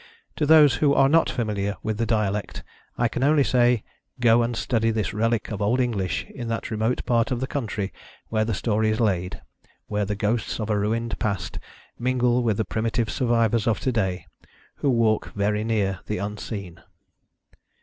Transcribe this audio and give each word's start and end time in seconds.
To 0.37 0.47
those 0.47 0.77
who 0.77 0.95
are 0.95 1.07
not 1.07 1.29
familiar 1.29 1.77
with 1.83 1.99
the 1.99 2.07
dialect, 2.07 2.63
I 2.97 3.07
can 3.07 3.21
only 3.21 3.43
say, 3.43 3.83
"Go 4.19 4.41
and 4.41 4.55
study 4.57 4.89
this 4.89 5.13
relic 5.13 5.51
of 5.51 5.61
old 5.61 5.79
English 5.79 6.23
in 6.25 6.47
that 6.47 6.71
remote 6.71 7.05
part 7.05 7.29
of 7.29 7.39
the 7.39 7.45
country 7.45 7.93
where 8.29 8.43
the 8.43 8.55
story 8.55 8.89
is 8.89 8.99
laid, 8.99 9.43
where 9.85 10.05
the 10.05 10.15
ghosts 10.15 10.59
of 10.59 10.71
a 10.71 10.79
ruined 10.79 11.19
past 11.19 11.59
mingle 11.99 12.41
with 12.41 12.57
the 12.57 12.65
primitive 12.65 13.11
survivors 13.11 13.67
of 13.67 13.79
to 13.81 13.91
day, 13.91 14.25
who 14.77 14.89
walk 14.89 15.33
very 15.35 15.63
near 15.63 15.99
the 16.07 16.17
unseen." 16.17 16.81